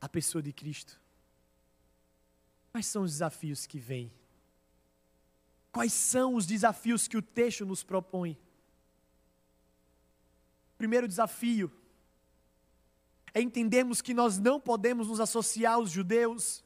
[0.00, 0.98] a pessoa de Cristo.
[2.72, 4.10] Quais são os desafios que vêm?
[5.70, 8.38] Quais são os desafios que o texto nos propõe?
[10.78, 11.70] Primeiro desafio
[13.34, 16.64] é entendermos que nós não podemos nos associar aos judeus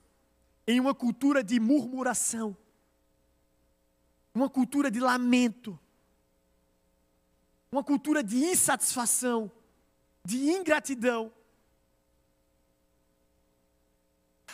[0.65, 2.57] em uma cultura de murmuração
[4.35, 5.79] uma cultura de lamento,
[7.71, 9.51] uma cultura de insatisfação,
[10.25, 11.33] de ingratidão.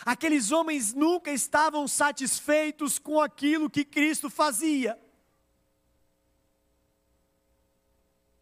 [0.05, 4.99] Aqueles homens nunca estavam satisfeitos com aquilo que Cristo fazia.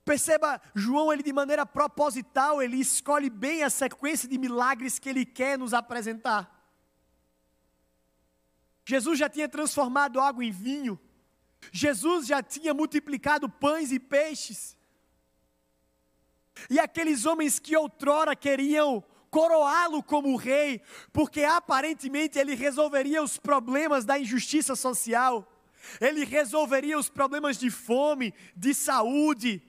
[0.03, 5.25] Perceba, João, ele de maneira proposital, ele escolhe bem a sequência de milagres que ele
[5.25, 6.51] quer nos apresentar.
[8.85, 10.99] Jesus já tinha transformado água em vinho.
[11.71, 14.77] Jesus já tinha multiplicado pães e peixes.
[16.69, 24.05] E aqueles homens que outrora queriam coroá-lo como rei, porque aparentemente ele resolveria os problemas
[24.05, 25.51] da injustiça social,
[25.99, 29.61] ele resolveria os problemas de fome, de saúde.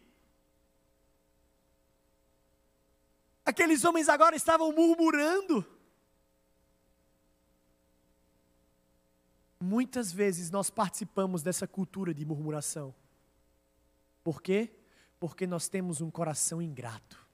[3.44, 5.66] Aqueles homens agora estavam murmurando.
[9.60, 12.94] Muitas vezes nós participamos dessa cultura de murmuração.
[14.22, 14.70] Por quê?
[15.18, 17.24] Porque nós temos um coração ingrato.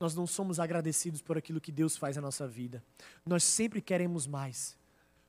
[0.00, 2.82] Nós não somos agradecidos por aquilo que Deus faz na nossa vida.
[3.24, 4.76] Nós sempre queremos mais.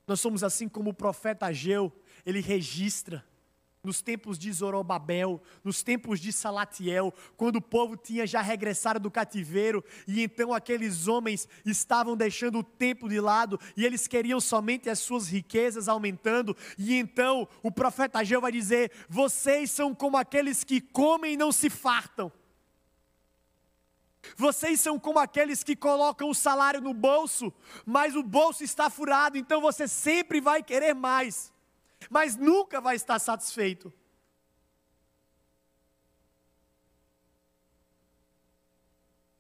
[0.08, 1.92] Nós somos assim como o profeta Ageu,
[2.26, 3.24] ele registra
[3.84, 9.12] nos tempos de Zorobabel, nos tempos de Salatiel, quando o povo tinha já regressado do
[9.12, 14.90] cativeiro e então aqueles homens estavam deixando o templo de lado e eles queriam somente
[14.90, 20.64] as suas riquezas aumentando, e então o profeta Ageu vai dizer: Vocês são como aqueles
[20.64, 22.32] que comem e não se fartam.
[24.38, 27.54] Vocês são como aqueles que colocam o salário no bolso,
[27.86, 31.53] mas o bolso está furado, então você sempre vai querer mais,
[32.10, 33.94] mas nunca vai estar satisfeito.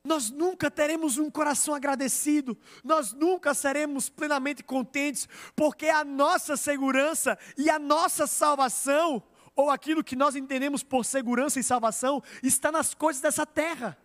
[0.03, 7.39] Nós nunca teremos um coração agradecido, nós nunca seremos plenamente contentes, porque a nossa segurança
[7.57, 9.23] e a nossa salvação,
[9.55, 13.97] ou aquilo que nós entendemos por segurança e salvação, está nas coisas dessa terra.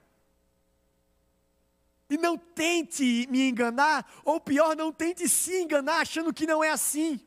[2.09, 6.71] E não tente me enganar, ou pior, não tente se enganar achando que não é
[6.71, 7.21] assim.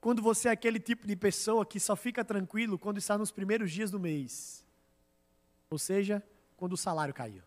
[0.00, 3.70] Quando você é aquele tipo de pessoa que só fica tranquilo quando está nos primeiros
[3.70, 4.64] dias do mês.
[5.68, 6.22] Ou seja,
[6.56, 7.42] quando o salário caiu.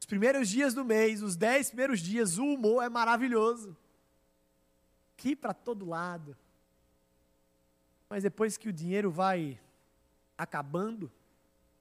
[0.00, 3.76] Os primeiros dias do mês, os dez primeiros dias, o humor é maravilhoso.
[5.16, 6.36] Aqui para todo lado.
[8.08, 9.60] Mas depois que o dinheiro vai
[10.36, 11.10] acabando,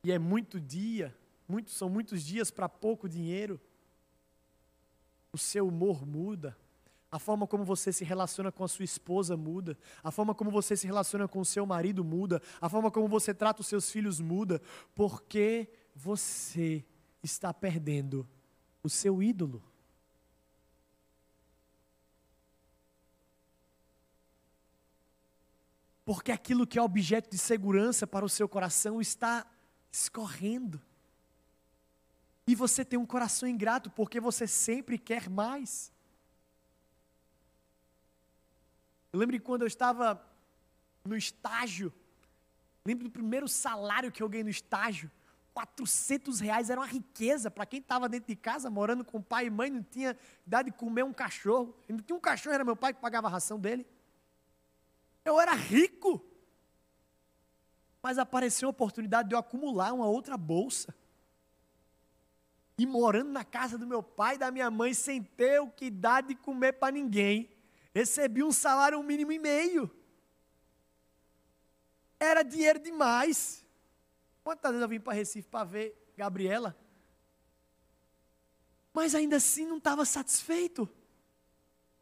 [0.03, 1.15] e é muito dia,
[1.47, 3.59] muito, são muitos dias para pouco dinheiro,
[5.33, 6.57] o seu humor muda,
[7.11, 10.77] a forma como você se relaciona com a sua esposa muda, a forma como você
[10.77, 14.21] se relaciona com o seu marido muda, a forma como você trata os seus filhos
[14.21, 14.61] muda,
[14.95, 16.85] porque você
[17.21, 18.25] está perdendo
[18.81, 19.61] o seu ídolo.
[26.05, 29.45] Porque aquilo que é objeto de segurança para o seu coração está
[29.91, 30.81] escorrendo.
[32.47, 35.91] E você tem um coração ingrato porque você sempre quer mais.
[39.11, 40.25] Eu lembro de quando eu estava
[41.03, 41.93] no estágio,
[42.85, 45.11] lembro do primeiro salário que eu ganhei no estágio.
[45.53, 49.49] 400 reais era uma riqueza para quem estava dentro de casa, morando com pai e
[49.49, 51.75] mãe, não tinha idade de comer um cachorro.
[51.89, 53.85] Não tinha um cachorro, era meu pai que pagava a ração dele.
[55.25, 56.25] Eu era rico.
[58.01, 60.95] Mas apareceu a oportunidade de eu acumular uma outra bolsa
[62.77, 65.91] e morando na casa do meu pai e da minha mãe sem ter o que
[65.91, 67.50] dar de comer para ninguém.
[67.93, 69.89] Recebi um salário mínimo e meio.
[72.19, 73.65] Era dinheiro demais.
[74.43, 76.77] Quantas vezes eu vim para Recife para ver Gabriela?
[78.93, 80.89] Mas ainda assim não estava satisfeito.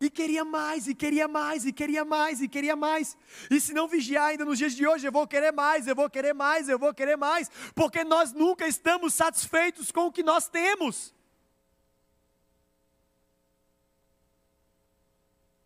[0.01, 3.17] E queria mais, e queria mais, e queria mais, e queria mais.
[3.51, 6.09] E se não vigiar ainda nos dias de hoje, eu vou querer mais, eu vou
[6.09, 10.47] querer mais, eu vou querer mais, porque nós nunca estamos satisfeitos com o que nós
[10.47, 11.13] temos.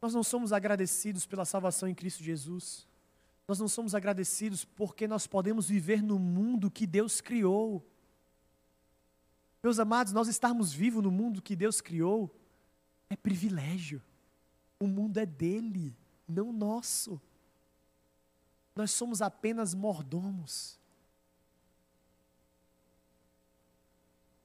[0.04, 2.86] Nós não somos agradecidos pela salvação em Cristo Jesus.
[3.48, 7.82] Nós não somos agradecidos porque nós podemos viver no mundo que Deus criou.
[9.64, 12.38] Meus amados, nós estarmos vivos no mundo que Deus criou
[13.10, 14.04] é privilégio.
[14.78, 15.96] O mundo é dele,
[16.28, 17.22] não nosso.
[18.76, 20.78] Nós somos apenas mordomos.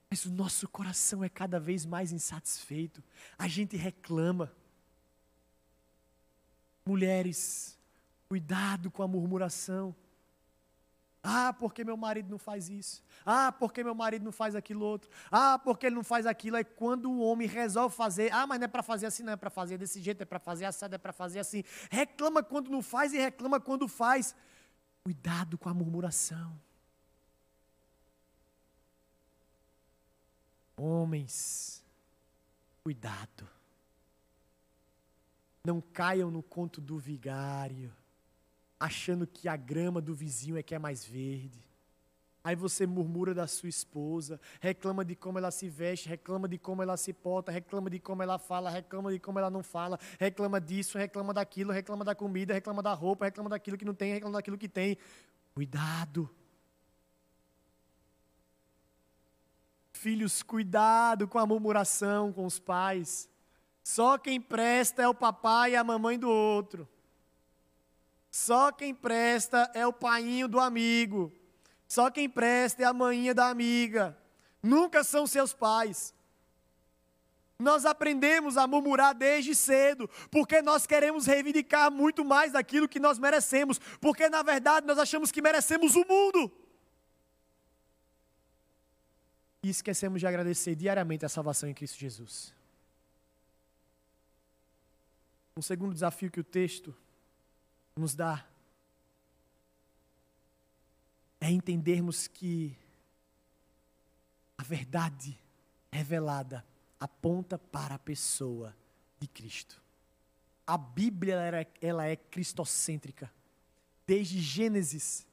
[0.08, 3.02] Mas o nosso coração é cada vez mais insatisfeito.
[3.36, 4.56] A gente reclama.
[6.88, 7.78] Mulheres,
[8.30, 9.94] cuidado com a murmuração.
[11.22, 13.02] Ah, porque meu marido não faz isso.
[13.26, 15.10] Ah, porque meu marido não faz aquilo outro.
[15.30, 16.56] Ah, porque ele não faz aquilo.
[16.56, 19.36] Aí quando o homem resolve fazer, ah, mas não é para fazer assim, não é
[19.36, 21.62] para fazer desse jeito, é para fazer assado, é para fazer assim.
[21.90, 24.34] Reclama quando não faz e reclama quando faz.
[25.04, 26.58] Cuidado com a murmuração.
[30.74, 31.84] Homens,
[32.82, 33.57] cuidado.
[35.68, 37.92] Não caiam no conto do vigário
[38.80, 41.62] achando que a grama do vizinho é que é mais verde.
[42.42, 46.82] Aí você murmura da sua esposa, reclama de como ela se veste, reclama de como
[46.82, 50.58] ela se porta, reclama de como ela fala, reclama de como ela não fala, reclama
[50.58, 54.38] disso, reclama daquilo, reclama da comida, reclama da roupa, reclama daquilo que não tem, reclama
[54.38, 54.96] daquilo que tem.
[55.54, 56.30] Cuidado.
[59.92, 63.28] Filhos, cuidado com a murmuração com os pais.
[63.88, 66.86] Só quem presta é o papai e a mamãe do outro.
[68.30, 71.32] Só quem presta é o painho do amigo.
[71.88, 74.14] Só quem presta é a manhinha da amiga.
[74.62, 76.14] Nunca são seus pais.
[77.58, 83.18] Nós aprendemos a murmurar desde cedo, porque nós queremos reivindicar muito mais daquilo que nós
[83.18, 86.52] merecemos, porque na verdade nós achamos que merecemos o mundo.
[89.62, 92.57] E esquecemos de agradecer diariamente a salvação em Cristo Jesus.
[95.58, 96.94] Um segundo desafio que o texto
[97.96, 98.46] nos dá
[101.40, 102.78] é entendermos que
[104.56, 105.36] a verdade
[105.90, 106.64] revelada
[107.00, 108.72] aponta para a pessoa
[109.18, 109.82] de Cristo.
[110.64, 111.34] A Bíblia
[111.80, 113.28] ela é, é cristocêntrica.
[114.06, 115.26] Desde Gênesis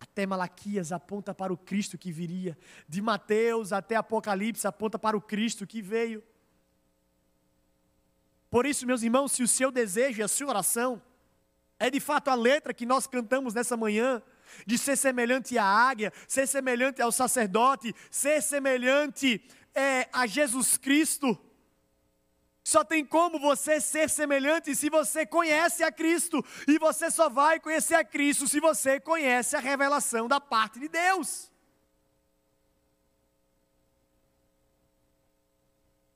[0.00, 2.56] até Malaquias aponta para o Cristo que viria,
[2.88, 6.24] de Mateus até Apocalipse aponta para o Cristo que veio.
[8.54, 11.02] Por isso, meus irmãos, se o seu desejo e a sua oração
[11.76, 14.22] é de fato a letra que nós cantamos nessa manhã,
[14.64, 19.44] de ser semelhante à águia, ser semelhante ao sacerdote, ser semelhante
[19.74, 21.36] é, a Jesus Cristo,
[22.62, 26.40] só tem como você ser semelhante se você conhece a Cristo.
[26.68, 30.86] E você só vai conhecer a Cristo se você conhece a revelação da parte de
[30.86, 31.50] Deus.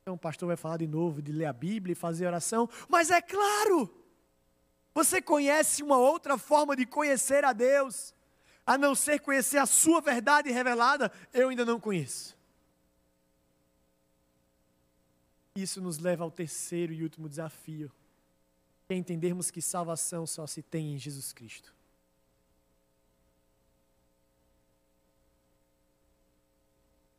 [0.08, 3.10] Então o pastor vai falar de novo de ler a Bíblia e fazer oração, mas
[3.10, 3.94] é claro,
[4.94, 8.14] você conhece uma outra forma de conhecer a Deus,
[8.64, 12.34] a não ser conhecer a sua verdade revelada, eu ainda não conheço.
[15.54, 17.92] Isso nos leva ao terceiro e último desafio,
[18.86, 21.74] que é entendermos que salvação só se tem em Jesus Cristo.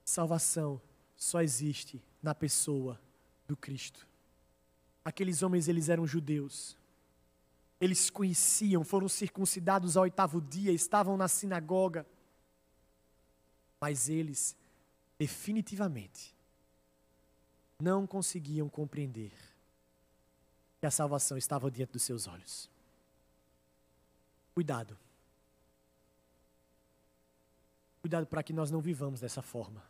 [0.04, 0.82] Salvação
[1.16, 3.00] só existe na pessoa
[3.48, 4.08] do Cristo.
[5.04, 6.78] Aqueles homens, eles eram judeus.
[7.80, 12.06] Eles conheciam, foram circuncidados ao oitavo dia, estavam na sinagoga.
[13.82, 14.56] Mas eles,
[15.18, 16.36] definitivamente,
[17.82, 19.32] não conseguiam compreender
[20.80, 22.70] que a salvação estava diante dos seus olhos.
[24.54, 24.98] Cuidado.
[28.02, 29.89] Cuidado para que nós não vivamos dessa forma.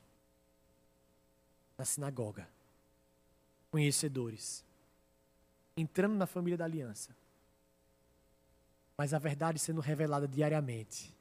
[1.80, 2.46] Na sinagoga,
[3.72, 4.66] conhecedores,
[5.78, 7.16] entrando na família da aliança,
[8.98, 11.16] mas a verdade sendo revelada diariamente,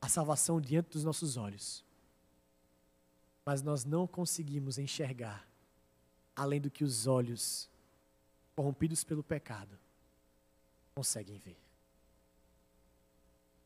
[0.00, 1.84] a salvação diante dos nossos olhos.
[3.44, 5.44] Mas nós não conseguimos enxergar
[6.36, 7.68] além do que os olhos
[8.54, 9.76] corrompidos pelo pecado
[10.94, 11.58] conseguem ver.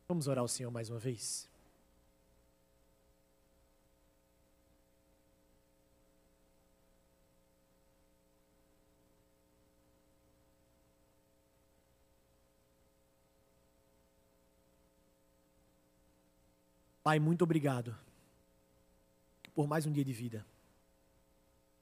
[0.09, 1.48] Vamos orar ao Senhor mais uma vez?
[17.09, 17.97] Pai, muito obrigado
[19.55, 20.45] por mais um dia de vida.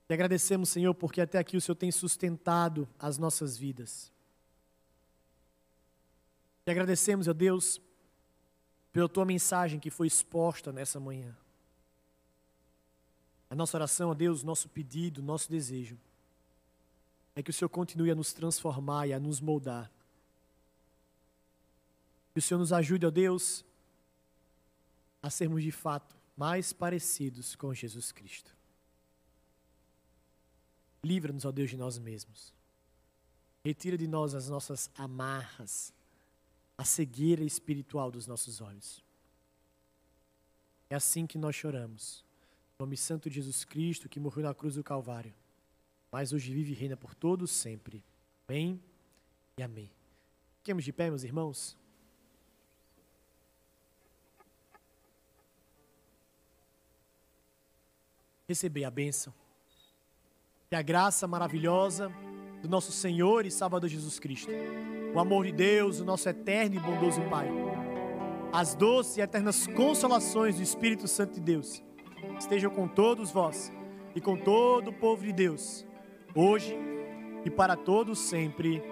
[0.06, 4.12] Te agradecemos, Senhor, porque até aqui o Senhor tem sustentado as nossas vidas.
[6.64, 7.80] Te agradecemos, ó Deus,
[8.92, 11.36] pela tua mensagem que foi exposta nessa manhã.
[13.50, 15.98] A nossa oração, ó Deus, nosso pedido, nosso desejo
[17.34, 19.90] é que o Senhor continue a nos transformar e a nos moldar.
[22.32, 23.65] Que o Senhor nos ajude, ó Deus,
[25.26, 28.56] a sermos de fato mais parecidos com Jesus Cristo.
[31.02, 32.54] Livra-nos, ó Deus, de nós mesmos.
[33.64, 35.92] Retira de nós as nossas amarras,
[36.78, 39.02] a cegueira espiritual dos nossos olhos.
[40.88, 42.24] É assim que nós choramos.
[42.78, 45.34] Em nome santo de Jesus Cristo, que morreu na cruz do Calvário,
[46.12, 48.04] mas hoje vive e reina por todos sempre.
[48.46, 48.80] Amém
[49.58, 49.90] e amém.
[50.58, 51.76] Fiquemos de pé, meus irmãos.
[58.48, 59.32] Receber a bênção.
[60.68, 62.12] Que a graça maravilhosa
[62.62, 64.50] do nosso Senhor e Salvador Jesus Cristo,
[65.14, 67.48] o amor de Deus, o nosso eterno e bondoso Pai,
[68.52, 71.82] as doces e eternas consolações do Espírito Santo de Deus
[72.38, 73.72] estejam com todos vós
[74.14, 75.86] e com todo o povo de Deus,
[76.34, 76.76] hoje
[77.44, 78.82] e para todos sempre.